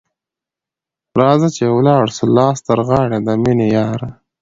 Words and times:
راځه 1.19 1.47
چي 1.55 1.63
ولاړ 1.75 2.05
سو 2.17 2.25
لاس 2.37 2.57
تر 2.67 2.79
غاړه، 2.87 3.17
د 3.25 3.27
میني 3.43 3.67
یاره 3.77 4.09